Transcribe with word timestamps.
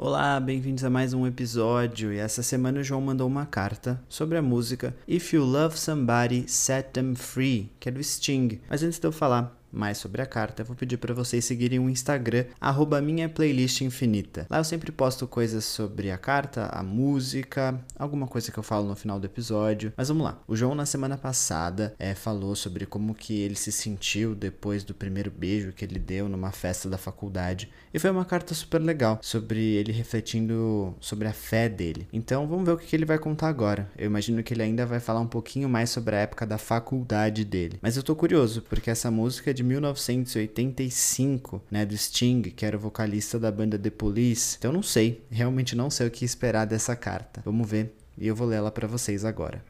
Olá, 0.00 0.38
bem-vindos 0.38 0.84
a 0.84 0.90
mais 0.90 1.12
um 1.12 1.26
episódio. 1.26 2.12
E 2.12 2.18
essa 2.18 2.40
semana 2.40 2.78
o 2.78 2.84
João 2.84 3.00
mandou 3.00 3.26
uma 3.26 3.44
carta 3.44 4.00
sobre 4.08 4.38
a 4.38 4.42
música 4.42 4.94
If 5.08 5.32
You 5.32 5.44
Love 5.44 5.76
Somebody, 5.76 6.44
Set 6.46 6.90
Them 6.92 7.16
Free, 7.16 7.72
que 7.80 7.88
é 7.88 7.92
do 7.92 8.00
Sting. 8.00 8.60
Mas 8.70 8.84
antes 8.84 9.00
de 9.00 9.04
eu 9.08 9.10
falar 9.10 9.57
mais 9.72 9.98
sobre 9.98 10.22
a 10.22 10.26
carta, 10.26 10.64
vou 10.64 10.76
pedir 10.76 10.96
para 10.96 11.14
vocês 11.14 11.44
seguirem 11.44 11.78
o 11.78 11.88
Instagram, 11.88 12.44
arroba 12.60 13.00
minha 13.00 13.28
playlist 13.28 13.80
infinita. 13.80 14.46
Lá 14.48 14.58
eu 14.58 14.64
sempre 14.64 14.92
posto 14.92 15.26
coisas 15.26 15.64
sobre 15.64 16.10
a 16.10 16.18
carta, 16.18 16.66
a 16.66 16.82
música, 16.82 17.78
alguma 17.98 18.26
coisa 18.26 18.50
que 18.50 18.58
eu 18.58 18.62
falo 18.62 18.88
no 18.88 18.96
final 18.96 19.18
do 19.18 19.26
episódio. 19.26 19.92
Mas 19.96 20.08
vamos 20.08 20.24
lá. 20.24 20.40
O 20.46 20.56
João, 20.56 20.74
na 20.74 20.86
semana 20.86 21.16
passada, 21.16 21.94
é, 21.98 22.14
falou 22.14 22.54
sobre 22.54 22.86
como 22.86 23.14
que 23.14 23.40
ele 23.40 23.54
se 23.54 23.72
sentiu 23.72 24.34
depois 24.34 24.84
do 24.84 24.94
primeiro 24.94 25.30
beijo 25.30 25.72
que 25.72 25.84
ele 25.84 25.98
deu 25.98 26.28
numa 26.28 26.50
festa 26.50 26.88
da 26.88 26.98
faculdade. 26.98 27.70
E 27.92 27.98
foi 27.98 28.10
uma 28.10 28.24
carta 28.24 28.54
super 28.54 28.80
legal, 28.80 29.18
sobre 29.22 29.60
ele 29.60 29.92
refletindo 29.92 30.94
sobre 31.00 31.28
a 31.28 31.32
fé 31.32 31.68
dele. 31.68 32.06
Então 32.12 32.46
vamos 32.46 32.64
ver 32.64 32.72
o 32.72 32.76
que, 32.78 32.86
que 32.86 32.96
ele 32.96 33.04
vai 33.04 33.18
contar 33.18 33.48
agora. 33.48 33.90
Eu 33.96 34.06
imagino 34.06 34.42
que 34.42 34.52
ele 34.54 34.62
ainda 34.62 34.86
vai 34.86 35.00
falar 35.00 35.20
um 35.20 35.26
pouquinho 35.26 35.68
mais 35.68 35.90
sobre 35.90 36.14
a 36.16 36.20
época 36.20 36.46
da 36.46 36.58
faculdade 36.58 37.44
dele. 37.44 37.78
Mas 37.80 37.96
eu 37.96 38.02
tô 38.02 38.14
curioso, 38.14 38.62
porque 38.62 38.90
essa 38.90 39.10
música 39.10 39.52
de 39.58 39.64
1985, 39.64 41.60
né, 41.68 41.84
do 41.84 41.96
Sting, 41.96 42.42
que 42.42 42.64
era 42.64 42.76
o 42.76 42.80
vocalista 42.80 43.40
da 43.40 43.50
banda 43.50 43.76
The 43.76 43.90
Police. 43.90 44.56
Então 44.56 44.70
não 44.70 44.84
sei, 44.84 45.20
realmente 45.28 45.74
não 45.74 45.90
sei 45.90 46.06
o 46.06 46.10
que 46.12 46.24
esperar 46.24 46.64
dessa 46.64 46.94
carta. 46.94 47.42
Vamos 47.44 47.68
ver 47.68 47.92
e 48.16 48.28
eu 48.28 48.36
vou 48.36 48.46
ler 48.46 48.58
ela 48.58 48.70
para 48.70 48.86
vocês 48.86 49.24
agora. 49.24 49.60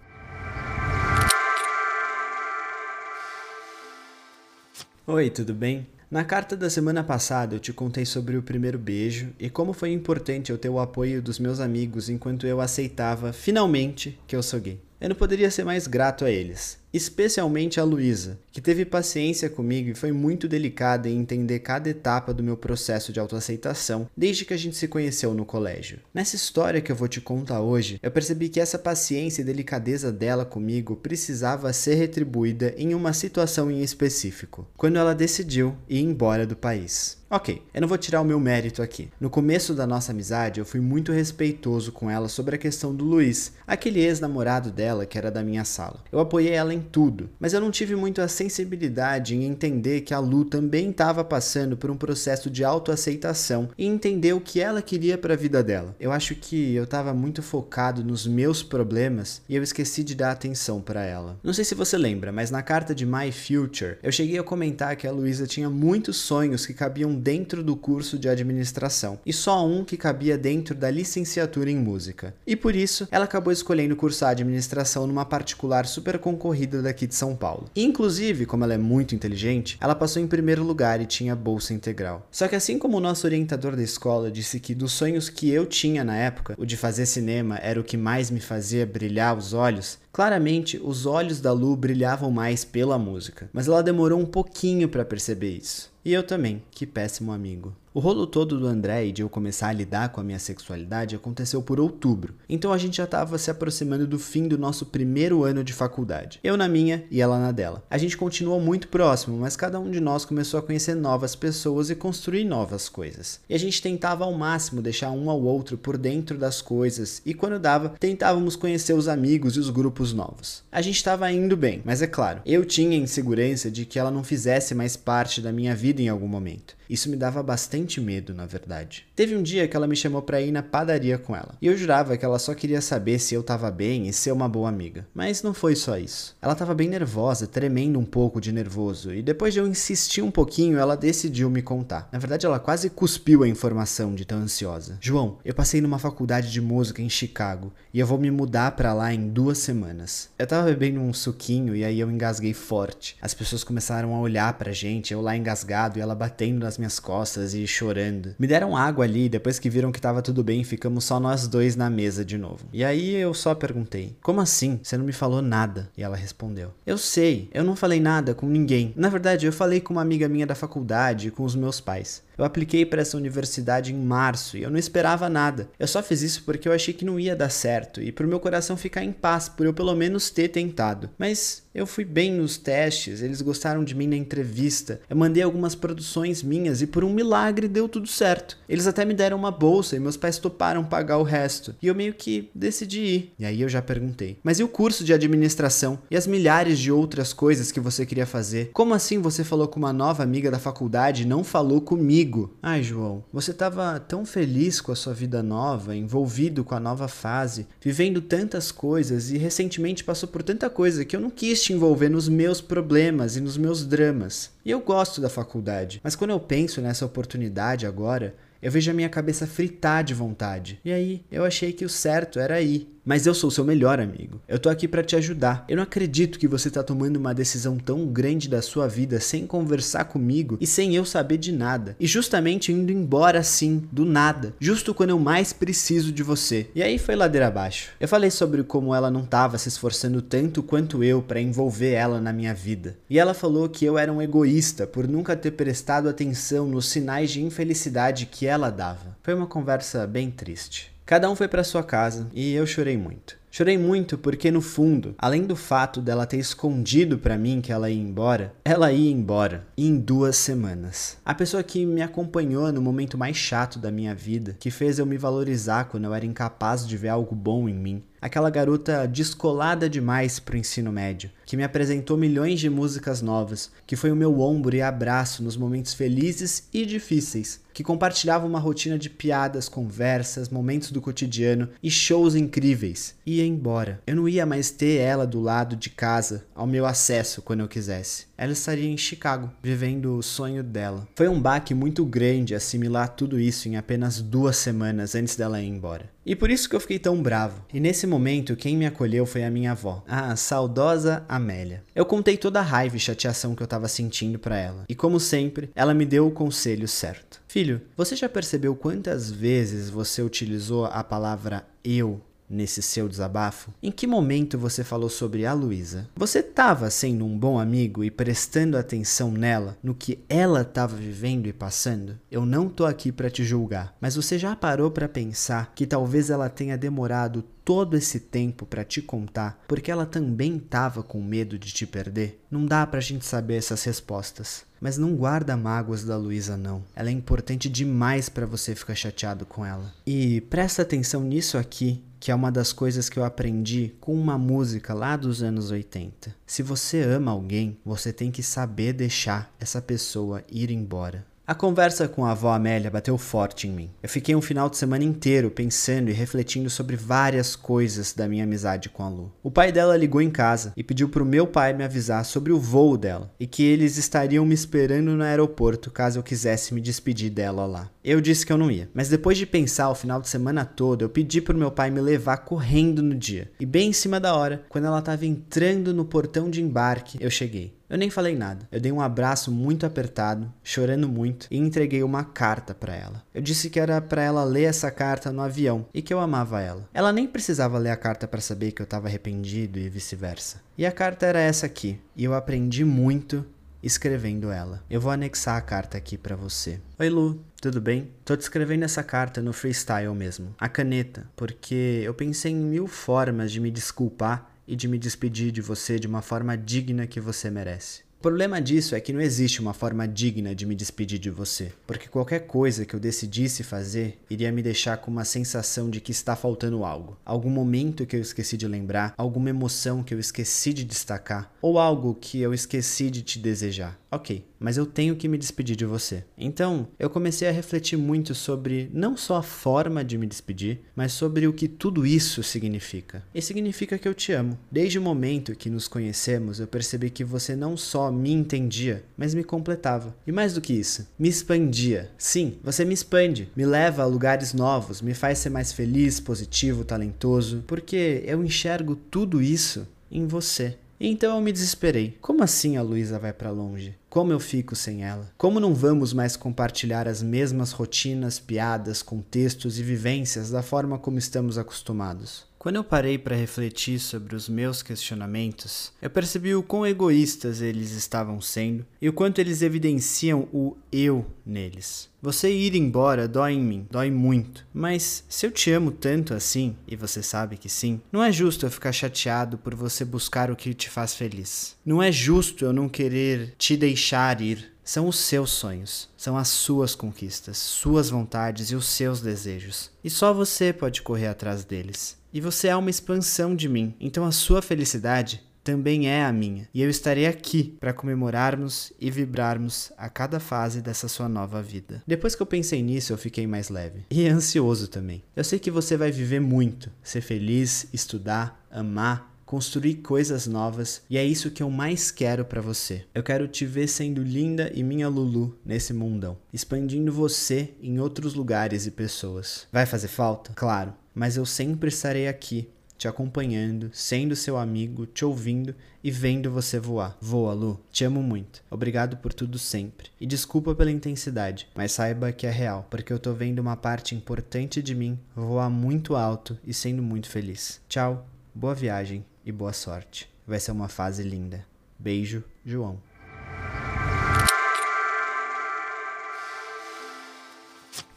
Oi, 5.07 5.31
tudo 5.31 5.55
bem? 5.55 5.87
Na 6.11 6.23
carta 6.23 6.55
da 6.55 6.69
semana 6.69 7.03
passada 7.03 7.55
eu 7.57 7.61
te 7.61 7.73
contei 7.73 8.05
sobre 8.05 8.37
o 8.37 8.43
primeiro 8.43 8.79
beijo 8.79 9.31
e 9.39 9.49
como 9.49 9.73
foi 9.73 9.91
importante 9.91 10.53
eu 10.53 10.59
ter 10.59 10.69
o 10.69 10.79
apoio 10.79 11.23
dos 11.23 11.39
meus 11.39 11.61
amigos 11.61 12.11
enquanto 12.11 12.47
eu 12.47 12.61
aceitava 12.61 13.33
finalmente 13.33 14.19
que 14.27 14.37
eu 14.37 14.43
sou 14.43 14.61
gay. 14.61 14.79
Eu 15.01 15.09
não 15.09 15.17
poderia 15.17 15.51
ser 15.51 15.65
mais 15.65 15.87
grato 15.87 16.27
a 16.27 16.31
eles 16.31 16.79
especialmente 16.93 17.79
a 17.81 17.85
Luísa, 17.85 18.39
que 18.51 18.61
teve 18.61 18.85
paciência 18.85 19.49
comigo 19.49 19.91
e 19.91 19.95
foi 19.95 20.13
muito 20.13 20.49
delicada 20.49 21.09
em 21.09 21.19
entender 21.19 21.61
cada 21.61 21.89
etapa 21.89 22.33
do 22.35 22.43
meu 22.43 22.57
processo 22.57 23.13
de 23.13 23.21
autoaceitação 23.21 24.09
desde 24.17 24.45
que 24.45 24.55
a 24.55 24.57
gente 24.57 24.77
se 24.77 24.89
conheceu 24.89 25.35
no 25.35 25.45
colégio. 25.45 26.01
Nessa 26.13 26.37
história 26.37 26.81
que 26.81 26.91
eu 26.91 26.97
vou 26.97 27.09
te 27.09 27.21
contar 27.21 27.61
hoje, 27.61 27.99
eu 28.03 28.11
percebi 28.11 28.49
que 28.49 28.61
essa 28.61 28.79
paciência 28.79 29.43
e 29.43 29.45
delicadeza 29.45 30.11
dela 30.11 30.45
comigo 30.45 30.97
precisava 30.97 31.73
ser 31.73 31.95
retribuída 31.95 32.75
em 32.77 32.95
uma 32.95 33.13
situação 33.13 33.71
em 33.71 33.83
específico, 33.83 34.67
quando 34.77 34.97
ela 34.97 35.15
decidiu 35.15 35.77
ir 35.89 36.01
embora 36.01 36.47
do 36.47 36.57
país. 36.57 37.19
Ok, 37.31 37.63
eu 37.75 37.83
não 37.83 37.89
vou 37.89 37.99
tirar 37.99 38.23
o 38.23 38.25
meu 38.25 38.41
mérito 38.41 38.81
aqui. 38.81 39.11
No 39.21 39.29
começo 39.29 39.75
da 39.75 39.87
nossa 39.87 40.13
amizade, 40.13 40.61
eu 40.61 40.65
fui 40.65 40.81
muito 40.81 41.13
respeitoso 41.13 41.93
com 41.93 42.11
ela 42.11 42.27
sobre 42.27 42.55
a 42.55 42.59
questão 42.59 42.95
do 42.95 43.05
Luiz, 43.05 43.53
aquele 43.67 44.01
ex-namorado 44.01 44.71
dela 44.71 45.05
que 45.05 45.19
era 45.19 45.31
da 45.31 45.43
minha 45.43 45.63
sala. 45.63 46.03
Eu 46.11 46.21
apoiei 46.21 46.55
ela 46.55 46.73
em 46.73 46.81
tudo, 46.91 47.31
mas 47.39 47.53
eu 47.53 47.61
não 47.61 47.71
tive 47.71 47.95
muito 47.95 48.21
a 48.21 48.29
sensibilidade 48.29 49.35
em 49.35 49.45
entender 49.45 50.03
que 50.03 50.15
a 50.15 50.19
Lu 50.19 50.45
também 50.45 50.91
estava 50.91 51.25
passando 51.25 51.77
por 51.77 51.91
um 51.91 51.97
processo 51.97 52.51
de 52.51 52.65
autoaceitação 52.65 53.71
e 53.77 53.87
entender 53.87 54.33
o 54.33 54.41
que 54.41 54.61
ela 54.61 54.83
queria 54.83 55.17
para 55.17 55.35
a 55.35 55.37
vida 55.37 55.63
dela. 55.63 55.95
Eu 56.01 56.13
acho 56.13 56.35
que 56.35 56.75
eu 56.75 56.85
estava 56.85 57.15
muito 57.15 57.43
focado 57.43 58.05
nos 58.05 58.27
meus 58.27 58.63
problemas 58.63 59.43
e 59.49 59.55
eu 59.55 59.63
esqueci 59.63 60.03
de 60.03 60.15
dar 60.15 60.33
atenção 60.33 60.81
para 60.81 61.05
ela. 61.05 61.39
Não 61.43 61.53
sei 61.53 61.65
se 61.65 61.75
você 61.75 61.97
lembra, 61.97 62.33
mas 62.33 62.51
na 62.51 62.63
carta 62.63 62.95
de 62.95 63.07
My 63.07 63.31
Future, 63.33 63.99
eu 64.03 64.13
cheguei 64.13 64.39
a 64.39 64.43
comentar 64.43 64.97
que 64.97 65.07
a 65.07 65.13
Luísa 65.13 65.47
tinha 65.47 65.71
muitos 65.71 66.17
sonhos 66.17 66.67
que 66.67 66.75
cabiam 66.75 67.15
dentro 67.15 67.63
do 67.63 67.77
curso 67.77 68.19
de 68.19 68.29
administração 68.29 69.19
e 69.25 69.33
só 69.33 69.67
um 69.67 69.85
que 69.85 69.97
cabia 69.97 70.37
dentro 70.37 70.75
da 70.75 70.91
licenciatura 70.91 71.71
em 71.71 71.77
música. 71.77 72.35
E 72.47 72.57
por 72.57 72.75
isso, 72.75 73.09
ela 73.11 73.25
acabou 73.25 73.53
escolhendo 73.53 73.97
cursar 73.97 74.31
administração 74.31 75.07
numa 75.07 75.25
particular 75.25 75.87
super 75.87 76.19
concorrida 76.19 76.68
daqui 76.69 77.07
de 77.07 77.15
São 77.15 77.35
Paulo. 77.35 77.67
Inclusive, 77.75 78.47
como 78.47 78.65
ela 78.65 78.75
é 78.75 78.79
muito 78.79 79.15
inteligente, 79.15 79.77
ela 79.81 79.95
passou 79.95 80.23
em 80.23 80.27
primeiro 80.27 80.63
lugar 80.63 81.01
e 81.01 81.07
tinha 81.07 81.35
bolsa 81.35 81.73
integral. 81.73 82.27
Só 82.31 82.47
que 82.47 82.57
assim 82.57 82.79
como 82.79 82.97
o 82.97 83.01
nosso 83.01 83.27
orientador 83.27 83.75
da 83.75 83.83
escola 83.83 84.31
disse 84.31 84.61
que 84.61 84.75
dos 84.75 84.93
sonhos 84.93 85.29
que 85.29 85.51
eu 85.51 85.67
tinha 85.67 86.05
na 86.05 86.17
época, 86.17 86.55
o 86.59 86.67
de 86.67 86.77
fazer 86.77 87.07
cinema 87.07 87.59
era 87.63 87.81
o 87.81 87.85
que 87.85 87.97
mais 87.97 88.31
me 88.31 88.41
fazia 88.41 88.87
brilhar 88.87 89.37
os 89.37 89.53
olhos, 89.53 89.99
Claramente, 90.19 90.81
os 90.83 91.07
olhos 91.07 91.41
da 91.41 91.53
Lu 91.53 91.77
brilhavam 91.77 92.29
mais 92.29 92.65
pela 92.65 92.99
música, 92.99 93.49
mas 93.53 93.69
ela 93.69 93.85
demorou 93.85 94.19
um 94.19 94.27
pouquinho 94.27 94.89
para 94.89 95.05
perceber 95.05 95.57
isso. 95.59 95.93
E 96.09 96.13
eu 96.15 96.23
também, 96.23 96.63
que 96.71 96.87
péssimo 96.87 97.33
amigo. 97.33 97.77
O 97.99 98.01
rolo 98.01 98.29
todo 98.29 98.57
do 98.57 98.67
André 98.69 99.07
e 99.07 99.13
de 99.13 99.23
eu 99.23 99.29
começar 99.29 99.69
a 99.69 99.73
lidar 99.73 100.11
com 100.11 100.21
a 100.21 100.25
minha 100.25 100.39
sexualidade 100.39 101.17
aconteceu 101.17 101.61
por 101.61 101.81
outubro, 101.81 102.35
então 102.49 102.73
a 102.73 102.79
gente 102.79 102.99
já 102.99 103.03
estava 103.03 103.37
se 103.39 103.51
aproximando 103.51 104.07
do 104.07 104.21
fim 104.21 104.47
do 104.47 104.57
nosso 104.57 104.87
primeiro 104.87 105.43
ano 105.43 105.65
de 105.65 105.73
faculdade. 105.73 106.39
Eu 106.45 106.57
na 106.57 106.69
minha 106.69 107.05
e 107.11 107.21
ela 107.21 107.41
na 107.41 107.51
dela. 107.51 107.83
A 107.91 107.99
gente 107.99 108.17
continuou 108.17 108.61
muito 108.61 108.87
próximo, 108.87 109.37
mas 109.39 109.57
cada 109.57 109.81
um 109.81 109.91
de 109.91 109.99
nós 109.99 110.25
começou 110.25 110.61
a 110.61 110.63
conhecer 110.63 110.95
novas 110.95 111.35
pessoas 111.35 111.91
e 111.91 111.97
construir 111.97 112.45
novas 112.45 112.89
coisas. 112.89 113.41
E 113.49 113.55
a 113.55 113.59
gente 113.59 113.83
tentava 113.83 114.25
ao 114.25 114.33
máximo 114.33 114.81
deixar 114.81 115.11
um 115.11 115.29
ao 115.29 115.43
outro 115.43 115.77
por 115.77 115.99
dentro 115.99 116.39
das 116.39 116.63
coisas, 116.63 117.21
e 117.27 117.35
quando 117.35 117.59
dava, 117.59 117.95
tentávamos 117.99 118.55
conhecer 118.55 118.93
os 118.93 119.09
amigos 119.09 119.57
e 119.57 119.61
os 119.61 119.71
grupos 119.71 120.13
novos. 120.13 120.63
A 120.71 120.81
gente 120.81 120.97
estava 120.97 121.33
indo 121.33 121.57
bem, 121.57 121.83
mas 121.85 122.01
é 122.01 122.07
claro, 122.07 122.43
eu 122.47 122.65
tinha 122.65 122.97
insegurança 122.97 123.71
de 123.71 123.85
que 123.85 123.99
ela 123.99 124.11
não 124.11 124.23
fizesse 124.23 124.73
mais 124.73 124.97
parte 124.97 125.41
da 125.41 125.51
minha 125.51 125.75
vida 125.75 125.98
em 126.03 126.09
algum 126.09 126.29
momento. 126.29 126.78
Isso 126.89 127.11
me 127.11 127.17
dava 127.17 127.43
bastante 127.43 128.01
medo, 128.01 128.33
na 128.33 128.47
verdade. 128.47 129.07
Teve 129.15 129.37
um 129.37 129.43
dia 129.43 129.69
que 129.69 129.77
ela 129.77 129.87
me 129.87 129.97
chamou 129.97 130.23
para 130.23 130.41
ir 130.41 130.53
na 130.53 130.63
padaria 130.63 131.19
com 131.19 131.37
ela. 131.37 131.57
E 131.61 131.67
eu 131.67 131.77
jurava 131.77 132.17
que 132.17 132.25
ela 132.25 132.39
só 132.39 132.55
queria 132.55 132.81
saber 132.81 133.19
se 133.19 133.35
eu 133.35 133.43
tava 133.43 133.71
bem 133.71 134.09
e 134.09 134.13
ser 134.13 134.33
uma 134.33 134.49
boa 134.49 134.69
amiga. 134.69 135.07
Mas 135.15 135.43
não 135.43 135.53
foi 135.53 135.77
só 135.77 135.99
isso. 135.99 136.37
Ela 136.41 136.55
tava 136.55 136.75
bem 136.75 136.89
nervosa, 136.89 137.47
tremendo 137.47 137.99
um 137.99 138.05
pouco 138.05 138.41
de 138.41 138.53
nervoso, 138.53 139.13
e 139.13 139.23
depois 139.23 139.53
de 139.53 139.61
eu 139.61 139.67
insistir 139.67 140.23
um 140.23 140.31
pouquinho, 140.31 140.79
ela 140.79 140.97
decidiu 140.97 141.51
me 141.51 141.63
contar. 141.63 142.09
Na 142.11 142.19
verdade, 142.19 142.47
ela 142.47 142.59
quase 142.59 142.89
cuspiu 142.89 143.43
a 143.43 143.49
informação 143.49 144.15
de 144.15 144.25
tão 144.25 144.39
ansiosa. 144.39 144.99
João, 145.01 145.39
eu 145.45 145.55
passei 145.55 145.81
numa 145.81 145.99
faculdade 145.99 146.51
de 146.51 146.61
música 146.61 147.03
em 147.03 147.09
Chicago 147.09 147.73
e 147.93 148.01
eu 148.01 148.07
vou 148.07 148.19
me 148.19 148.31
mudar 148.31 148.73
para 148.73 148.95
lá 148.95 149.13
em 149.13 149.29
duas 149.29 149.59
semanas. 149.59 150.31
Eu 150.39 150.47
tava 150.47 150.67
bebendo 150.67 151.01
um 151.01 151.13
suquinho 151.13 151.75
e 151.75 151.85
aí 151.85 152.01
eu 152.01 152.11
engasguei 152.11 152.55
forte. 152.55 153.17
As 153.21 153.35
pessoas 153.35 153.65
começaram 153.65 154.15
a 154.15 154.21
olhar 154.21 154.53
pra 154.55 154.73
gente, 154.73 155.13
eu 155.13 155.21
lá 155.21 155.37
engasgado 155.37 155.99
e 155.99 156.03
ela 156.03 156.15
batendo 156.15 156.61
nas 156.61 156.78
minhas 156.79 156.99
costas 156.99 157.55
e 157.55 157.67
chorando. 157.67 158.35
Me 158.39 158.47
deram 158.47 158.77
água 158.77 159.05
ali, 159.05 159.29
depois 159.29 159.59
que 159.59 159.69
viram 159.69 159.93
que 159.93 160.01
tava 160.01 160.23
tudo 160.23 160.43
bem, 160.45 160.65
ficamos 160.65 161.05
só 161.05 161.21
nós 161.21 161.47
dois 161.47 161.77
na 161.77 161.91
mesa 161.91 162.25
de 162.25 162.39
novo. 162.39 162.67
E 162.73 162.85
aí 162.85 163.15
eu 163.15 163.35
só 163.35 163.55
perguntei: 163.55 164.17
Como 164.23 164.41
assim? 164.41 164.81
Você 164.83 164.97
não 164.97 165.05
me 165.05 165.13
falou 165.13 165.43
nada? 165.43 165.91
E 165.97 166.03
ela 166.03 166.17
respondeu: 166.17 166.73
Eu 166.87 166.97
sei, 166.97 167.49
eu 167.53 167.65
não 167.65 167.77
falei 167.77 168.01
nada 168.01 168.35
com 168.35 168.47
ninguém. 168.47 168.93
Na 168.97 169.09
verdade, 169.09 169.47
eu 169.47 169.53
falei 169.53 169.81
com 169.81 169.95
uma 169.95 170.03
amiga 170.03 170.29
minha 170.29 170.47
da 170.47 170.55
faculdade, 170.55 171.31
com 171.31 171.45
os 171.45 171.55
meus 171.55 171.81
pais. 171.81 172.23
Eu 172.39 172.45
apliquei 172.45 172.87
para 172.87 173.03
essa 173.03 173.17
universidade 173.17 173.93
em 173.93 173.99
março 173.99 174.57
e 174.57 174.63
eu 174.63 174.71
não 174.71 174.79
esperava 174.79 175.29
nada. 175.29 175.69
Eu 175.77 175.89
só 175.89 176.01
fiz 176.01 176.23
isso 176.23 176.45
porque 176.45 176.69
eu 176.69 176.73
achei 176.73 176.95
que 176.95 177.05
não 177.05 177.19
ia 177.19 177.35
dar 177.35 177.51
certo 177.51 178.01
e 178.01 178.13
pro 178.13 178.29
meu 178.29 178.39
coração 178.39 178.77
ficar 178.77 179.03
em 179.03 179.11
paz 179.11 179.49
por 179.49 179.67
eu 179.67 179.75
pelo 179.75 179.95
menos 179.97 180.31
ter 180.31 180.49
tentado. 180.49 181.11
Mas 181.19 181.65
eu 181.75 181.87
fui 181.87 182.05
bem 182.05 182.33
nos 182.33 182.57
testes, 182.57 183.23
eles 183.23 183.41
gostaram 183.41 183.83
de 183.83 183.95
mim 183.95 184.07
na 184.07 184.17
entrevista. 184.17 185.01
Eu 185.11 185.17
mandei 185.17 185.43
algumas 185.43 185.75
produções 185.75 186.43
minhas 186.43 186.81
e 186.81 186.87
por 186.87 187.03
um 187.03 187.13
milagre 187.13 187.67
deu 187.67 187.89
tudo 187.89 188.07
certo. 188.07 188.57
Eles 188.69 188.87
até 188.87 189.05
me 189.05 189.15
deram 189.15 189.37
uma 189.37 189.51
bolsa 189.51 189.97
e 189.97 190.01
meus 190.01 190.17
pais 190.17 190.39
toparam 190.39 190.85
pagar 190.85 191.19
o 191.19 191.25
resto. 191.25 191.75
E 191.83 191.89
eu 191.89 191.95
meio 191.95 192.15
que 192.15 192.51
decidi 192.55 193.01
ir. 193.01 193.33
E 193.39 193.45
aí 193.45 193.61
eu 193.61 193.69
já 193.69 193.83
perguntei: 193.83 194.39
"Mas 194.45 194.61
e 194.61 194.63
o 194.63 194.69
curso 194.69 195.03
de 195.03 195.13
administração 195.13 195.99
e 196.09 196.17
as 196.17 196.27
milhares 196.27 196.79
de 196.79 196.93
outras 196.93 197.33
coisas 197.33 197.73
que 197.73 197.81
você 197.81 198.07
queria 198.07 198.27
fazer? 198.27 198.71
Como 198.73 198.95
assim 198.95 199.19
você 199.19 199.43
falou 199.43 199.67
com 199.67 199.79
uma 199.79 199.93
nova 199.93 200.23
amiga 200.23 200.51
da 200.51 200.59
faculdade 200.59 201.23
e 201.23 201.27
não 201.27 201.43
falou 201.43 201.81
comigo?" 201.81 202.28
Comigo. 202.29 202.57
Ai, 202.63 202.83
João, 202.83 203.25
você 203.33 203.51
estava 203.51 203.99
tão 203.99 204.25
feliz 204.25 204.81
com 204.81 204.93
a 204.93 204.97
sua 204.97 205.15
vida 205.15 205.43
nova, 205.43 205.97
envolvido 205.97 206.63
com 206.63 206.75
a 206.75 206.81
nova 206.81 207.09
fase, 207.09 207.67
vivendo 207.81 208.21
tantas 208.21 208.71
coisas 208.71 209.31
e 209.31 209.39
recentemente 209.39 210.05
passou 210.05 210.29
por 210.29 210.43
tanta 210.43 210.69
coisa 210.69 211.05
que 211.05 211.17
eu 211.17 211.21
não 211.21 211.31
quis 211.31 211.63
te 211.63 211.73
envolver 211.73 212.09
nos 212.09 212.29
meus 212.29 212.61
problemas 212.61 213.37
e 213.37 213.41
nos 213.41 213.57
meus 213.57 213.85
dramas. 213.85 214.51
E 214.65 214.71
eu 214.71 214.81
gosto 214.81 215.21
da 215.21 215.31
faculdade, 215.31 216.01
mas 216.05 216.15
quando 216.15 216.31
eu 216.31 216.41
penso 216.41 216.81
nessa 216.81 217.07
oportunidade 217.07 217.87
agora, 217.87 218.35
Eu 218.61 218.73
vejo 218.73 218.91
a 218.91 218.95
minha 218.95 219.09
cabeça 219.09 219.47
fritar 219.47 220.03
de 220.03 220.15
vontade. 220.15 220.81
E 220.85 220.93
aí, 220.93 221.25
eu 221.31 221.45
achei 221.45 221.73
que 221.73 221.85
o 221.85 221.89
certo 221.89 222.41
era 222.41 222.61
ir. 222.61 222.93
Mas 223.09 223.27
eu 223.27 223.33
sou 223.33 223.51
seu 223.51 223.65
melhor 223.65 223.99
amigo. 223.99 224.39
Eu 224.47 224.59
tô 224.59 224.69
aqui 224.69 224.87
para 224.87 225.03
te 225.03 225.17
ajudar. 225.17 225.65
Eu 225.67 225.77
não 225.77 225.83
acredito 225.83 226.39
que 226.39 226.47
você 226.47 226.71
tá 226.71 226.83
tomando 226.83 227.17
uma 227.17 227.33
decisão 227.33 227.79
tão 227.79 228.07
grande 228.07 228.51
da 228.51 228.61
sua 228.61 228.87
vida 228.87 229.19
sem 229.19 229.47
conversar 229.47 230.05
comigo 230.05 230.59
e 230.61 230.67
sem 230.67 230.95
eu 230.95 231.07
saber 231.07 231.39
de 231.39 231.51
nada. 231.51 231.97
E 231.99 232.07
justamente 232.07 232.71
indo 232.71 232.93
embora 232.93 233.39
assim, 233.39 233.89
do 233.91 234.05
nada, 234.05 234.55
justo 234.61 234.93
quando 234.93 235.09
eu 235.09 235.19
mais 235.19 235.55
preciso 235.55 236.13
de 236.13 236.23
você. 236.23 236.69
E 236.75 236.83
aí 236.83 236.99
foi 236.99 237.17
ladeira 237.17 237.47
abaixo. 237.47 237.93
Eu 237.99 238.07
falei 238.07 238.31
sobre 238.31 238.63
como 238.63 238.95
ela 238.95 239.11
não 239.11 239.25
tava 239.25 239.57
se 239.57 239.71
esforçando 239.71 240.21
tanto 240.21 240.63
quanto 240.63 241.03
eu 241.03 241.23
para 241.23 241.41
envolver 241.41 241.93
ela 241.93 242.21
na 242.21 242.31
minha 242.31 242.53
vida. 242.53 242.95
E 243.09 243.19
ela 243.19 243.33
falou 243.33 243.71
que 243.71 243.87
eu 243.87 243.97
era 243.97 244.13
um 244.13 244.21
egoísta 244.21 244.87
por 244.87 245.09
nunca 245.09 245.35
ter 245.35 245.53
prestado 245.53 246.11
atenção 246.11 246.67
nos 246.67 246.85
sinais 246.91 247.31
de 247.31 247.43
infelicidade 247.43 248.27
que 248.27 248.45
ela 248.45 248.69
dava. 248.69 249.17
Foi 249.23 249.33
uma 249.33 249.47
conversa 249.47 250.07
bem 250.07 250.31
triste. 250.31 250.98
Cada 251.09 251.31
um 251.31 251.35
foi 251.35 251.49
para 251.49 251.65
sua 251.65 251.83
casa 251.83 252.29
e 252.35 252.53
eu 252.53 252.67
chorei 252.67 252.99
muito. 252.99 253.39
Chorei 253.59 253.77
muito 253.77 254.17
porque 254.17 254.53
no 254.53 254.61
fundo, 254.61 255.17
além 255.19 255.43
do 255.43 255.57
fato 255.57 256.01
dela 256.01 256.27
ter 256.27 256.37
escondido 256.37 257.19
para 257.19 257.37
mim 257.37 257.61
que 257.61 257.73
ela 257.73 257.91
ia 257.91 258.01
embora, 258.01 258.55
ela 258.65 258.93
ia 258.93 259.11
embora 259.11 259.67
em 259.77 259.99
duas 259.99 260.37
semanas. 260.37 261.19
A 261.25 261.35
pessoa 261.35 261.61
que 261.65 261.85
me 261.85 262.01
acompanhou 262.01 262.73
no 262.73 262.81
momento 262.81 263.19
mais 263.19 263.37
chato 263.37 263.81
da 263.81 263.91
minha 263.91 264.15
vida, 264.15 264.57
que 264.61 264.71
fez 264.71 265.01
eu 265.01 265.07
me 265.07 265.19
valorizar 265.19 265.87
quando 265.87 266.05
eu 266.05 266.15
era 266.15 266.25
incapaz 266.25 266.87
de 266.87 266.97
ver 266.97 267.09
algo 267.09 267.35
bom 267.35 267.69
em 267.69 267.75
mim, 267.75 268.05
aquela 268.21 268.51
garota 268.51 269.07
descolada 269.07 269.89
demais 269.89 270.39
pro 270.39 270.57
ensino 270.57 270.93
médio, 270.93 271.31
que 271.47 271.57
me 271.57 271.65
apresentou 271.65 272.17
milhões 272.17 272.61
de 272.61 272.69
músicas 272.69 273.23
novas, 273.23 273.71
que 273.87 273.97
foi 273.97 274.11
o 274.11 274.17
meu 274.17 274.41
ombro 274.41 274.75
e 274.77 274.83
abraço 274.83 275.43
nos 275.43 275.57
momentos 275.57 275.95
felizes 275.95 276.69
e 276.73 276.85
difíceis, 276.85 277.61
que 277.73 277.85
compartilhava 277.85 278.47
uma 278.47 278.59
rotina 278.59 278.99
de 278.99 279.09
piadas, 279.09 279.69
conversas, 279.69 280.49
momentos 280.49 280.91
do 280.91 281.01
cotidiano 281.01 281.69
e 281.83 281.91
shows 281.91 282.35
incríveis, 282.35 283.15
ia 283.25 283.47
embora. 283.49 284.01
Eu 284.07 284.17
não 284.17 284.29
ia 284.29 284.47
mais 284.47 284.71
ter 284.71 284.99
ela 284.99 285.27
do 285.27 285.41
lado 285.41 285.75
de 285.75 285.91
casa, 285.91 286.45
ao 286.55 286.67
meu 286.67 286.87
acesso 286.87 287.43
quando 287.43 287.61
eu 287.61 287.69
quisesse. 287.69 288.27
Ela 288.37 288.53
estaria 288.53 288.89
em 288.89 288.97
Chicago, 288.97 289.51
vivendo 289.61 290.17
o 290.17 290.23
sonho 290.23 290.63
dela. 290.63 291.09
Foi 291.17 291.27
um 291.27 291.41
baque 291.41 291.75
muito 291.75 292.05
grande 292.05 292.55
assimilar 292.55 293.09
tudo 293.09 293.41
isso 293.41 293.69
em 293.69 293.77
apenas 293.77 294.23
duas 294.23 294.57
semanas 294.57 295.17
antes 295.17 295.35
dela 295.35 295.61
ir 295.61 295.67
embora. 295.67 296.09
E 296.25 296.37
por 296.37 296.51
isso 296.51 296.69
que 296.69 296.77
eu 296.77 296.81
fiquei 296.81 296.99
tão 296.99 297.23
bravo. 297.23 297.65
E 297.73 297.81
nesse 297.81 298.07
momento, 298.07 298.55
quem 298.55 298.77
me 298.77 298.87
acolheu 298.87 299.25
foi 299.25 299.45
a 299.45 299.51
minha 299.51 299.73
avó, 299.73 300.05
a 300.07 300.37
saudosa 300.37 301.25
Amélia. 301.27 301.83
Eu 301.95 302.05
contei 302.05 302.37
toda 302.37 302.61
a 302.61 302.63
raiva 302.63 302.97
e 302.97 303.01
chateação 303.01 303.55
que 303.55 303.63
eu 303.63 303.65
estava 303.65 303.89
sentindo 303.89 304.39
para 304.39 304.57
ela. 304.57 304.85
E 304.89 304.95
como 304.95 305.19
sempre, 305.19 305.71
ela 305.75 305.95
me 305.95 306.05
deu 306.05 306.27
o 306.27 306.31
conselho 306.31 306.87
certo. 306.87 307.41
Filho, 307.49 307.81
você 307.97 308.15
já 308.15 308.29
percebeu 308.29 308.77
quantas 308.77 309.31
vezes 309.31 309.89
você 309.89 310.21
utilizou 310.21 310.85
a 310.85 311.03
palavra 311.03 311.67
eu 311.83 312.21
nesse 312.49 312.83
seu 312.83 313.09
desabafo? 313.09 313.73
Em 313.83 313.91
que 313.91 314.07
momento 314.07 314.59
você 314.59 314.83
falou 314.83 315.09
sobre 315.09 315.45
a 315.45 315.53
Luísa? 315.53 316.09
Você 316.17 316.41
estava 316.41 316.91
sendo 316.91 317.25
um 317.25 317.39
bom 317.39 317.59
amigo 317.59 318.03
e 318.03 318.11
prestando 318.11 318.77
atenção 318.77 319.31
nela, 319.31 319.77
no 319.83 319.95
que 319.95 320.19
ela 320.29 320.63
estava 320.63 320.97
vivendo 320.97 321.47
e 321.47 321.53
passando? 321.53 322.19
Eu 322.31 322.47
não 322.47 322.69
tô 322.69 322.85
aqui 322.85 323.13
para 323.13 323.31
te 323.31 323.45
julgar, 323.45 323.95
mas 324.01 324.17
você 324.17 324.39
já 324.39 324.55
parou 324.57 324.91
para 324.91 325.09
pensar 325.09 325.73
que 325.75 325.87
talvez 325.87 326.31
ela 326.31 326.49
tenha 326.49 326.77
demorado 326.77 327.43
todo 327.65 327.97
esse 327.97 328.19
tempo 328.19 328.65
para 328.65 328.83
te 328.83 329.03
contar 329.03 329.63
porque 329.69 329.91
ela 329.91 330.07
também 330.07 330.57
estava 330.57 331.03
com 331.03 331.23
medo 331.23 331.59
de 331.59 331.71
te 331.73 331.87
perder? 331.87 332.43
Não 332.51 332.65
dá 332.65 332.87
pra 332.87 333.01
gente 333.01 333.27
saber 333.27 333.57
essas 333.57 333.85
respostas. 333.85 334.67
Mas 334.81 334.97
não 334.97 335.15
guarda 335.17 335.57
mágoas 335.57 336.05
da 336.05 336.17
Luísa 336.17 336.57
não. 336.57 336.85
Ela 336.95 337.09
é 337.09 337.13
importante 337.13 337.69
demais 337.69 338.29
para 338.29 338.47
você 338.47 338.75
ficar 338.75 338.95
chateado 338.95 339.45
com 339.45 339.67
ela. 339.67 339.93
E 340.07 340.41
presta 340.43 340.83
atenção 340.83 341.23
nisso 341.23 341.59
aqui 341.59 342.03
que 342.21 342.31
é 342.31 342.35
uma 342.35 342.51
das 342.51 342.73
coisas 342.73 343.09
que 343.09 343.19
eu 343.19 343.25
aprendi 343.25 343.95
com 344.01 344.15
uma 344.15 344.37
música 344.37 344.93
lá 344.95 345.17
dos 345.17 345.43
anos 345.43 345.71
80. 345.71 346.35
Se 346.47 346.63
você 346.63 347.03
ama 347.03 347.31
alguém, 347.31 347.79
você 347.85 348.13
tem 348.13 348.31
que 348.31 348.43
saber 348.43 348.93
deixar 348.93 349.55
essa 349.61 349.81
pessoa 349.81 350.43
ir 350.51 350.71
embora. 350.71 351.25
A 351.49 351.55
conversa 351.55 352.07
com 352.07 352.27
a 352.27 352.33
avó 352.33 352.53
Amélia 352.53 352.91
bateu 352.91 353.17
forte 353.17 353.67
em 353.67 353.71
mim. 353.71 353.91
Eu 354.03 354.09
fiquei 354.11 354.37
um 354.37 354.43
final 354.43 354.69
de 354.69 354.77
semana 354.77 355.03
inteiro 355.03 355.51
pensando 355.51 356.11
e 356.11 356.13
refletindo 356.13 356.69
sobre 356.69 356.95
várias 356.95 357.57
coisas 357.57 358.13
da 358.13 358.29
minha 358.29 358.45
amizade 358.45 358.91
com 358.91 359.03
a 359.03 359.09
Lu. 359.09 359.33
O 359.43 359.51
pai 359.51 359.73
dela 359.73 359.97
ligou 359.97 360.21
em 360.21 360.29
casa 360.29 360.75
e 360.77 360.85
pediu 360.85 361.09
pro 361.09 361.25
meu 361.25 361.47
pai 361.47 361.73
me 361.73 361.83
avisar 361.83 362.23
sobre 362.27 362.53
o 362.53 362.61
voo 362.61 362.99
dela 362.99 363.33
e 363.41 363.47
que 363.47 363.63
eles 363.63 363.97
estariam 363.97 364.45
me 364.45 364.53
esperando 364.53 365.17
no 365.17 365.25
aeroporto 365.25 365.91
caso 365.91 366.19
eu 366.19 366.23
quisesse 366.23 366.75
me 366.75 366.83
despedir 366.83 367.31
dela 367.31 367.65
lá. 367.65 367.91
Eu 368.05 368.21
disse 368.21 368.45
que 368.45 368.53
eu 368.53 368.59
não 368.59 368.71
ia, 368.71 368.91
mas 368.93 369.09
depois 369.09 369.39
de 369.39 369.47
pensar 369.47 369.89
o 369.89 369.95
final 369.95 370.21
de 370.21 370.29
semana 370.29 370.67
todo, 370.67 371.01
eu 371.01 371.09
pedi 371.09 371.41
pro 371.41 371.57
meu 371.57 371.71
pai 371.71 371.91
me 371.91 372.03
levar 372.03 372.37
correndo 372.45 373.03
no 373.03 373.15
dia. 373.15 373.51
E 373.59 373.65
bem 373.65 373.89
em 373.89 373.95
cima 373.95 374.21
da 374.21 374.37
hora, 374.37 374.67
quando 374.69 374.85
ela 374.85 374.99
estava 374.99 375.25
entrando 375.25 375.95
no 375.95 376.05
portão 376.05 376.51
de 376.51 376.61
embarque, 376.61 377.17
eu 377.23 377.31
cheguei. 377.31 377.78
Eu 377.89 377.97
nem 377.97 378.11
falei 378.11 378.37
nada. 378.37 378.69
Eu 378.71 378.81
dei 378.81 378.93
um 378.93 379.01
abraço 379.01 379.51
muito 379.51 379.87
apertado, 379.87 380.53
chorando 380.63 381.09
muito, 381.09 381.47
e 381.51 381.57
entreguei 381.57 382.03
uma 382.03 382.23
carta 382.23 382.75
para 382.75 382.95
ela. 382.95 383.23
Eu 383.35 383.41
disse 383.41 383.71
que 383.71 383.81
era 383.81 384.01
para 384.01 384.23
ela 384.23 384.45
ler 384.45 384.65
essa 384.65 384.91
carta 384.91 385.33
no 385.33 385.41
avião 385.41 385.87
e 385.95 386.03
que 386.03 386.13
eu 386.13 386.21
amava 386.21 386.61
ela. 386.61 386.89
Ela 386.93 387.13
nem 387.13 387.27
precisava 387.27 387.79
ler 387.79 387.91
a 387.91 387.97
carta 387.97 388.29
para 388.29 388.41
saber 388.41 388.73
que 388.73 388.83
eu 388.83 388.85
estava 388.85 389.09
arrependido 389.09 389.79
e 389.79 389.89
vice-versa. 389.89 390.61
E 390.77 390.85
a 390.85 390.93
carta 390.93 391.25
era 391.25 391.41
essa 391.41 391.65
aqui, 391.65 391.99
e 392.15 392.25
eu 392.25 392.35
aprendi 392.35 392.85
muito 392.85 393.45
escrevendo 393.83 394.51
ela. 394.51 394.83
Eu 394.91 395.01
vou 395.01 395.11
anexar 395.11 395.57
a 395.57 395.61
carta 395.61 395.97
aqui 395.97 396.19
para 396.19 396.37
você. 396.37 396.81
Oi 396.99 397.09
Lu, 397.09 397.43
tudo 397.61 397.81
bem? 397.81 398.11
Tô 398.25 398.37
te 398.37 398.41
escrevendo 398.41 398.85
essa 398.85 399.03
carta 399.03 399.41
no 399.41 399.53
freestyle 399.53 400.15
mesmo, 400.15 400.55
a 400.59 400.69
caneta, 400.69 401.27
porque 401.37 402.03
eu 402.05 402.13
pensei 402.13 402.53
em 402.53 402.57
mil 402.57 402.87
formas 402.87 403.51
de 403.51 403.61
me 403.61 403.71
desculpar 403.71 404.51
e 404.69 404.77
de 404.77 404.87
me 404.87 404.99
despedir 404.99 405.51
de 405.51 405.63
você 405.63 405.99
de 405.99 406.07
uma 406.07 406.21
forma 406.21 406.57
digna 406.57 407.07
que 407.07 407.19
você 407.19 407.51
merece. 407.51 408.08
O 408.19 408.21
problema 408.21 408.61
disso 408.61 408.97
é 408.97 409.01
que 409.01 409.13
não 409.13 409.21
existe 409.21 409.61
uma 409.61 409.73
forma 409.73 410.07
digna 410.09 410.53
de 410.53 410.67
me 410.67 410.75
despedir 410.75 411.21
de 411.21 411.31
você, 411.31 411.71
porque 411.87 412.09
qualquer 412.09 412.49
coisa 412.49 412.85
que 412.85 412.93
eu 412.93 412.99
decidisse 412.99 413.63
fazer 413.63 414.19
iria 414.29 414.51
me 414.51 414.61
deixar 414.61 414.97
com 414.97 415.09
uma 415.09 415.25
sensação 415.25 415.89
de 415.89 416.01
que 416.01 416.11
está 416.11 416.35
faltando 416.35 416.85
algo. 416.85 417.17
Algum 417.25 417.49
momento 417.49 418.05
que 418.05 418.17
eu 418.17 418.21
esqueci 418.21 418.57
de 418.57 418.67
lembrar, 418.67 419.15
alguma 419.17 419.51
emoção 419.51 420.03
que 420.03 420.13
eu 420.13 420.19
esqueci 420.19 420.73
de 420.73 420.83
destacar, 420.83 421.53
ou 421.63 421.79
algo 421.79 422.13
que 422.21 422.41
eu 422.41 422.53
esqueci 422.53 423.09
de 423.09 423.23
te 423.23 423.39
desejar. 423.39 423.97
Ok, 424.11 424.45
mas 424.59 424.79
eu 424.79 424.87
tenho 424.87 425.15
que 425.15 425.29
me 425.29 425.37
despedir 425.37 425.77
de 425.77 425.85
você. 425.85 426.25
Então, 426.37 426.89
eu 426.99 427.11
comecei 427.11 427.47
a 427.47 427.53
refletir 427.53 427.99
muito 427.99 428.35
sobre 428.35 428.91
não 428.93 429.19
só 429.19 429.37
a 429.37 429.43
forma 429.43 430.03
de 430.03 430.17
me 430.17 430.27
despedir, 430.27 430.81
mas 430.97 431.13
sobre 431.13 431.47
o 431.47 431.53
que 431.53 431.69
tudo 431.69 432.07
isso 432.07 432.43
significa. 432.43 433.23
E 433.35 433.43
significa 433.43 433.99
que 433.99 434.09
eu 434.09 434.15
te 434.15 434.33
amo. 434.33 434.59
Desde 434.73 434.99
o 434.99 435.03
momento 435.03 435.55
que 435.55 435.69
nos 435.69 435.87
conhecemos, 435.87 436.59
eu 436.59 436.67
percebi 436.67 437.11
que 437.11 437.23
você 437.23 437.55
não 437.55 437.77
só 437.77 438.08
me 438.11 438.33
entendia, 438.33 439.05
mas 439.17 439.35
me 439.35 439.45
completava. 439.45 440.15
E 440.27 440.33
mais 440.33 440.55
do 440.55 440.61
que 440.61 440.73
isso, 440.73 441.07
me 441.19 441.29
expandia. 441.29 442.11
Sim, 442.19 442.59
você 442.63 442.85
me 442.85 442.95
expande, 442.95 443.49
me 443.57 443.65
leva 443.65 444.03
a 444.03 444.07
lugares 444.07 444.53
novos, 444.53 445.01
me 445.01 445.15
faz 445.15 445.39
ser 445.39 445.51
mais 445.51 445.73
feliz, 445.73 446.21
positivo, 446.21 446.85
talentoso, 446.85 447.65
porque 447.67 448.23
eu 448.27 448.43
enxergo 448.45 448.97
tudo 448.97 449.43
isso 449.43 449.87
em 450.11 450.27
você. 450.27 450.77
Então 451.01 451.37
eu 451.37 451.41
me 451.41 451.53
desesperei. 451.53 452.19
Como 452.21 452.43
assim 452.43 452.77
a 452.77 452.83
Luísa 452.83 453.21
vai 453.21 453.33
para 453.33 453.51
longe? 453.51 453.95
Como 454.11 454.33
eu 454.33 454.41
fico 454.41 454.75
sem 454.75 455.05
ela? 455.05 455.31
Como 455.39 455.61
não 455.61 455.73
vamos 455.73 456.13
mais 456.13 456.37
compartilhar 456.37 457.07
as 457.07 457.23
mesmas 457.23 457.71
rotinas, 457.71 458.41
piadas, 458.41 459.01
contextos 459.01 459.79
e 459.79 459.83
vivências 459.83 460.51
da 460.51 460.61
forma 460.61 460.99
como 460.99 461.19
estamos 461.19 461.57
acostumados? 461.57 462.48
Quando 462.59 462.75
eu 462.75 462.83
parei 462.83 463.17
para 463.17 463.37
refletir 463.37 464.01
sobre 464.01 464.35
os 464.35 464.49
meus 464.49 464.83
questionamentos, 464.83 465.93
eu 466.03 466.11
percebi 466.11 466.57
o 466.57 466.63
quão 466.63 466.85
egoístas 466.85 467.61
eles 467.61 467.93
estavam 467.93 468.41
sendo 468.41 468.85
e 469.01 469.09
o 469.09 469.13
quanto 469.13 469.39
eles 469.39 469.63
evidenciam 469.63 470.49
o 470.53 470.77
eu 470.91 471.25
neles. 471.47 472.11
Você 472.21 472.53
ir 472.53 472.75
embora 472.75 473.29
dói 473.29 473.53
em 473.53 473.63
mim, 473.63 473.87
dói 473.89 474.11
muito. 474.11 474.67
Mas 474.75 475.25
se 475.29 475.47
eu 475.47 475.53
te 475.53 475.71
amo 475.71 475.93
tanto 475.93 476.35
assim, 476.35 476.75
e 476.89 476.97
você 476.97 477.23
sabe 477.23 477.57
que 477.57 477.69
sim, 477.69 478.01
não 478.11 478.25
é 478.25 478.33
justo 478.33 478.67
eu 478.67 478.71
ficar 478.71 478.91
chateado 478.91 479.57
por 479.57 479.77
você 479.77 480.05
buscar 480.05 480.51
o 480.51 480.57
que 480.57 480.75
te 480.75 480.91
faz 480.91 481.15
feliz. 481.15 481.77
Não 481.87 482.03
é 482.03 482.11
justo 482.11 482.65
eu 482.65 482.73
não 482.73 482.89
querer 482.89 483.55
te 483.57 483.77
deixar 483.77 484.41
ir 484.41 484.73
são 484.89 485.07
os 485.07 485.19
seus 485.19 485.51
sonhos, 485.51 486.09
são 486.17 486.35
as 486.35 486.49
suas 486.49 486.95
conquistas, 486.95 487.59
suas 487.59 488.09
vontades 488.09 488.71
e 488.71 488.75
os 488.75 488.87
seus 488.87 489.21
desejos. 489.21 489.91
E 490.03 490.09
só 490.09 490.33
você 490.33 490.73
pode 490.73 491.03
correr 491.03 491.27
atrás 491.27 491.63
deles. 491.63 492.18
E 492.33 492.41
você 492.41 492.69
é 492.69 492.77
uma 492.77 492.91
expansão 492.91 493.55
de 493.55 493.69
mim, 493.69 493.95
então 493.99 494.25
a 494.25 494.33
sua 494.33 494.61
felicidade 494.61 495.43
também 495.65 496.09
é 496.09 496.25
a 496.25 496.33
minha. 496.33 496.67
E 496.73 496.81
eu 496.81 496.89
estarei 496.89 497.27
aqui 497.27 497.77
para 497.79 497.93
comemorarmos 497.93 498.91
e 498.99 499.11
vibrarmos 499.11 499.93
a 499.99 500.09
cada 500.09 500.41
fase 500.41 500.81
dessa 500.81 501.09
sua 501.09 501.29
nova 501.29 501.63
vida. 501.63 502.03
Depois 502.07 502.35
que 502.35 502.41
eu 502.41 502.47
pensei 502.47 502.83
nisso, 502.83 503.13
eu 503.13 503.19
fiquei 503.19 503.47
mais 503.47 503.69
leve 503.69 504.07
e 504.11 504.27
ansioso 504.27 504.89
também. 504.89 505.23
Eu 505.37 505.45
sei 505.45 505.59
que 505.59 505.71
você 505.71 505.95
vai 505.95 506.11
viver 506.11 506.41
muito, 506.41 506.91
ser 507.03 507.21
feliz, 507.21 507.87
estudar, 507.93 508.67
amar 508.71 509.29
construir 509.49 509.95
coisas 509.95 510.47
novas 510.47 511.01
e 511.09 511.17
é 511.17 511.25
isso 511.25 511.51
que 511.51 511.63
eu 511.63 511.71
mais 511.71 512.11
quero 512.11 512.45
para 512.45 512.61
você. 512.61 513.07
Eu 513.15 513.23
quero 513.23 513.49
te 513.49 513.65
ver 513.65 513.89
sendo 513.89 514.23
linda 514.23 514.71
e 514.75 514.83
minha 514.83 515.09
Lulu 515.09 515.59
nesse 515.65 515.95
mundão, 515.95 516.37
expandindo 516.53 517.11
você 517.11 517.73
em 517.81 517.99
outros 517.99 518.35
lugares 518.35 518.87
e 518.87 518.91
pessoas. 518.91 519.67
Vai 519.73 519.87
fazer 519.87 520.09
falta? 520.09 520.53
Claro, 520.55 520.93
mas 521.19 521.37
eu 521.37 521.45
sempre 521.45 521.89
estarei 521.89 522.29
aqui 522.29 522.71
te 522.97 523.09
acompanhando, 523.09 523.91
sendo 523.93 524.35
seu 524.35 524.57
amigo, 524.57 525.07
te 525.07 525.25
ouvindo 525.25 525.75
e 526.03 526.11
vendo 526.11 526.51
você 526.51 526.81
voar. 526.81 527.17
Voa, 527.21 527.53
Lu. 527.53 527.81
Te 527.93 528.05
amo 528.05 528.23
muito. 528.23 528.63
Obrigado 528.71 529.17
por 529.17 529.33
tudo 529.33 529.59
sempre. 529.59 530.11
E 530.21 530.27
desculpa 530.27 530.75
pela 530.75 530.91
intensidade, 530.91 531.69
mas 531.75 531.93
saiba 531.93 532.33
que 532.33 532.47
é 532.47 532.51
real, 532.51 532.87
porque 532.91 533.13
eu 533.13 533.19
tô 533.19 533.33
vendo 533.33 533.59
uma 533.61 533.77
parte 533.77 534.15
importante 534.15 534.83
de 534.83 534.95
mim 534.95 535.19
voar 535.35 535.71
muito 535.71 536.17
alto 536.17 536.59
e 536.65 536.73
sendo 536.73 537.03
muito 537.03 537.29
feliz. 537.29 537.81
Tchau, 537.89 538.27
boa 538.55 538.75
viagem 538.75 539.25
e 539.45 539.53
boa 539.53 539.73
sorte. 539.73 540.29
Vai 540.47 540.59
ser 540.59 540.73
uma 540.73 540.89
fase 540.89 541.23
linda. 541.23 541.65
Beijo, 541.99 542.43
João. 542.65 543.01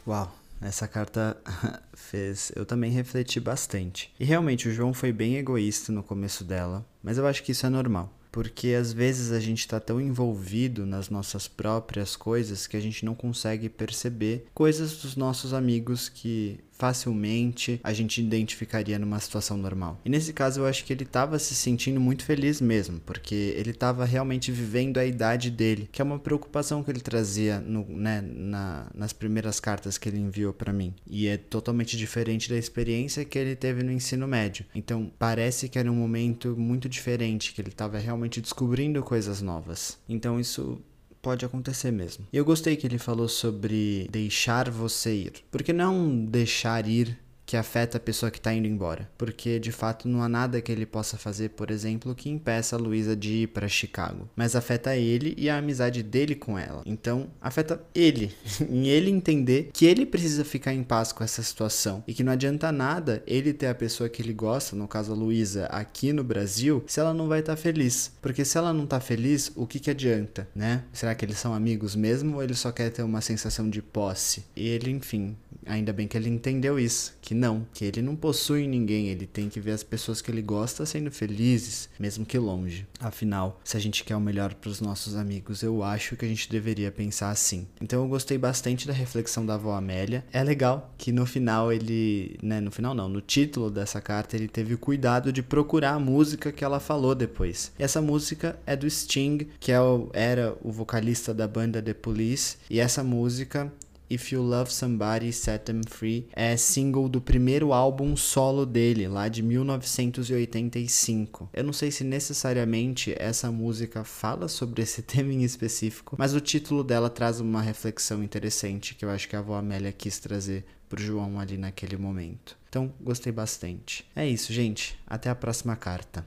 Uau, 0.07 0.40
essa 0.61 0.87
carta 0.87 1.37
fez 1.93 2.51
eu 2.55 2.65
também 2.65 2.91
refletir 2.91 3.41
bastante. 3.41 4.13
E 4.19 4.23
realmente 4.23 4.69
o 4.69 4.73
João 4.73 4.93
foi 4.93 5.11
bem 5.11 5.37
egoísta 5.37 5.91
no 5.91 6.03
começo 6.03 6.43
dela, 6.43 6.85
mas 7.03 7.17
eu 7.17 7.25
acho 7.25 7.43
que 7.43 7.51
isso 7.51 7.65
é 7.65 7.69
normal. 7.69 8.13
Porque 8.31 8.69
às 8.69 8.93
vezes 8.93 9.33
a 9.33 9.41
gente 9.41 9.59
está 9.59 9.77
tão 9.77 9.99
envolvido 9.99 10.85
nas 10.85 11.09
nossas 11.09 11.49
próprias 11.49 12.15
coisas 12.15 12.65
que 12.65 12.77
a 12.77 12.79
gente 12.79 13.03
não 13.03 13.13
consegue 13.13 13.67
perceber 13.67 14.47
coisas 14.53 15.01
dos 15.01 15.17
nossos 15.17 15.53
amigos 15.53 16.07
que 16.07 16.61
facilmente 16.71 17.79
a 17.83 17.93
gente 17.93 18.21
identificaria 18.21 18.97
numa 18.97 19.19
situação 19.19 19.57
normal. 19.57 19.99
E 20.03 20.09
nesse 20.09 20.33
caso 20.33 20.61
eu 20.61 20.65
acho 20.65 20.83
que 20.83 20.91
ele 20.91 21.03
estava 21.03 21.37
se 21.37 21.53
sentindo 21.53 21.99
muito 21.99 22.23
feliz 22.23 22.59
mesmo, 22.59 22.99
porque 23.05 23.53
ele 23.55 23.71
estava 23.71 24.05
realmente 24.05 24.51
vivendo 24.51 24.97
a 24.97 25.05
idade 25.05 25.51
dele, 25.51 25.87
que 25.91 26.01
é 26.01 26.05
uma 26.05 26.19
preocupação 26.19 26.83
que 26.83 26.89
ele 26.89 26.99
trazia 26.99 27.59
no, 27.59 27.85
né, 27.87 28.21
na, 28.21 28.87
nas 28.93 29.13
primeiras 29.13 29.59
cartas 29.59 29.97
que 29.97 30.09
ele 30.09 30.19
enviou 30.19 30.53
para 30.53 30.73
mim. 30.73 30.93
E 31.07 31.27
é 31.27 31.37
totalmente 31.37 31.95
diferente 31.95 32.49
da 32.49 32.57
experiência 32.57 33.25
que 33.25 33.37
ele 33.37 33.55
teve 33.55 33.83
no 33.83 33.91
ensino 33.91 34.27
médio. 34.27 34.65
Então 34.73 35.11
parece 35.19 35.69
que 35.69 35.77
era 35.77 35.91
um 35.91 35.95
momento 35.95 36.55
muito 36.57 36.89
diferente, 36.89 37.53
que 37.53 37.61
ele 37.61 37.69
estava 37.69 37.99
realmente 37.99 38.41
descobrindo 38.41 39.03
coisas 39.03 39.41
novas. 39.41 39.99
Então 40.09 40.39
isso 40.39 40.81
pode 41.21 41.45
acontecer 41.45 41.91
mesmo. 41.91 42.25
E 42.31 42.37
eu 42.37 42.45
gostei 42.45 42.75
que 42.75 42.87
ele 42.87 42.97
falou 42.97 43.27
sobre 43.27 44.07
deixar 44.11 44.69
você 44.69 45.13
ir. 45.13 45.33
Porque 45.51 45.71
não 45.71 46.25
deixar 46.25 46.87
ir 46.87 47.17
que 47.51 47.57
afeta 47.57 47.97
a 47.97 47.99
pessoa 47.99 48.31
que 48.31 48.37
está 48.37 48.53
indo 48.53 48.65
embora. 48.65 49.09
Porque 49.17 49.59
de 49.59 49.73
fato 49.73 50.07
não 50.07 50.23
há 50.23 50.29
nada 50.29 50.61
que 50.61 50.71
ele 50.71 50.85
possa 50.85 51.17
fazer, 51.17 51.49
por 51.49 51.69
exemplo, 51.69 52.15
que 52.15 52.29
impeça 52.29 52.77
a 52.77 52.79
Luísa 52.79 53.13
de 53.13 53.43
ir 53.43 53.47
para 53.47 53.67
Chicago. 53.67 54.29
Mas 54.37 54.55
afeta 54.55 54.95
ele 54.95 55.35
e 55.37 55.49
a 55.49 55.57
amizade 55.57 56.01
dele 56.01 56.33
com 56.33 56.57
ela. 56.57 56.81
Então 56.85 57.27
afeta 57.41 57.83
ele. 57.93 58.33
em 58.71 58.87
ele 58.87 59.11
entender 59.11 59.69
que 59.73 59.85
ele 59.85 60.05
precisa 60.05 60.45
ficar 60.45 60.73
em 60.73 60.81
paz 60.81 61.11
com 61.11 61.25
essa 61.25 61.43
situação. 61.43 62.05
E 62.07 62.13
que 62.13 62.23
não 62.23 62.31
adianta 62.31 62.71
nada 62.71 63.21
ele 63.27 63.51
ter 63.51 63.67
a 63.67 63.75
pessoa 63.75 64.07
que 64.07 64.21
ele 64.21 64.31
gosta, 64.31 64.73
no 64.73 64.87
caso 64.87 65.11
a 65.11 65.15
Luísa, 65.15 65.65
aqui 65.65 66.13
no 66.13 66.23
Brasil, 66.23 66.81
se 66.87 67.01
ela 67.01 67.13
não 67.13 67.27
vai 67.27 67.41
estar 67.41 67.57
tá 67.57 67.61
feliz. 67.61 68.13
Porque 68.21 68.45
se 68.45 68.57
ela 68.57 68.71
não 68.71 68.85
está 68.85 69.01
feliz, 69.01 69.51
o 69.57 69.67
que, 69.67 69.77
que 69.77 69.91
adianta, 69.91 70.47
né? 70.55 70.85
Será 70.93 71.13
que 71.13 71.25
eles 71.25 71.37
são 71.37 71.53
amigos 71.53 71.97
mesmo 71.97 72.37
ou 72.37 72.43
ele 72.43 72.53
só 72.53 72.71
quer 72.71 72.91
ter 72.91 73.03
uma 73.03 73.19
sensação 73.19 73.69
de 73.69 73.81
posse? 73.81 74.45
E 74.55 74.69
ele, 74.69 74.89
enfim, 74.89 75.35
ainda 75.65 75.91
bem 75.91 76.07
que 76.07 76.15
ele 76.15 76.29
entendeu 76.29 76.79
isso. 76.79 77.13
Que 77.21 77.40
não, 77.41 77.65
que 77.73 77.83
ele 77.83 78.03
não 78.03 78.15
possui 78.15 78.67
ninguém, 78.67 79.07
ele 79.07 79.25
tem 79.25 79.49
que 79.49 79.59
ver 79.59 79.71
as 79.71 79.81
pessoas 79.81 80.21
que 80.21 80.29
ele 80.29 80.43
gosta 80.43 80.85
sendo 80.85 81.09
felizes, 81.09 81.89
mesmo 81.99 82.23
que 82.23 82.37
longe. 82.37 82.85
Afinal, 82.99 83.59
se 83.63 83.75
a 83.75 83.79
gente 83.79 84.03
quer 84.03 84.15
o 84.15 84.21
melhor 84.21 84.53
para 84.53 84.69
os 84.69 84.79
nossos 84.79 85.15
amigos, 85.15 85.63
eu 85.63 85.81
acho 85.81 86.15
que 86.15 86.23
a 86.23 86.27
gente 86.27 86.51
deveria 86.51 86.91
pensar 86.91 87.31
assim. 87.31 87.67
Então 87.81 88.03
eu 88.03 88.07
gostei 88.07 88.37
bastante 88.37 88.85
da 88.85 88.93
reflexão 88.93 89.43
da 89.43 89.55
avó 89.55 89.73
Amélia. 89.73 90.23
É 90.31 90.43
legal 90.43 90.93
que 90.99 91.11
no 91.11 91.25
final 91.25 91.73
ele, 91.73 92.37
né, 92.43 92.61
no 92.61 92.69
final 92.69 92.93
não, 92.93 93.09
no 93.09 93.21
título 93.21 93.71
dessa 93.71 93.99
carta 93.99 94.35
ele 94.35 94.47
teve 94.47 94.75
o 94.75 94.77
cuidado 94.77 95.33
de 95.33 95.41
procurar 95.41 95.95
a 95.95 95.99
música 95.99 96.51
que 96.51 96.63
ela 96.63 96.79
falou 96.79 97.15
depois. 97.15 97.71
E 97.79 97.83
essa 97.83 97.99
música 98.03 98.59
é 98.67 98.75
do 98.75 98.87
Sting, 98.87 99.47
que 99.59 99.71
é 99.71 99.81
o, 99.81 100.11
era 100.13 100.55
o 100.61 100.71
vocalista 100.71 101.33
da 101.33 101.47
banda 101.47 101.81
The 101.81 101.95
Police, 101.95 102.57
e 102.69 102.79
essa 102.79 103.03
música 103.03 103.73
If 104.11 104.33
You 104.33 104.41
Love 104.41 104.73
Somebody, 104.73 105.31
Set 105.31 105.63
Them 105.63 105.83
Free 105.87 106.27
é 106.33 106.57
single 106.57 107.07
do 107.07 107.21
primeiro 107.21 107.71
álbum 107.71 108.17
solo 108.17 108.65
dele, 108.65 109.07
lá 109.07 109.29
de 109.29 109.41
1985. 109.41 111.49
Eu 111.53 111.63
não 111.63 111.71
sei 111.71 111.91
se 111.91 112.03
necessariamente 112.03 113.15
essa 113.17 113.49
música 113.49 114.03
fala 114.03 114.49
sobre 114.49 114.81
esse 114.81 115.01
tema 115.07 115.31
em 115.31 115.43
específico, 115.43 116.17
mas 116.19 116.33
o 116.33 116.41
título 116.41 116.83
dela 116.83 117.09
traz 117.09 117.39
uma 117.39 117.61
reflexão 117.61 118.21
interessante 118.21 118.95
que 118.95 119.05
eu 119.05 119.09
acho 119.09 119.29
que 119.29 119.35
a 119.37 119.39
avó 119.39 119.55
Amélia 119.55 119.93
quis 119.93 120.19
trazer 120.19 120.65
pro 120.89 121.01
João 121.01 121.39
ali 121.39 121.57
naquele 121.57 121.95
momento. 121.95 122.57
Então, 122.67 122.91
gostei 122.99 123.31
bastante. 123.31 124.05
É 124.13 124.27
isso, 124.27 124.51
gente. 124.51 124.99
Até 125.07 125.29
a 125.29 125.35
próxima 125.35 125.77
carta. 125.77 126.25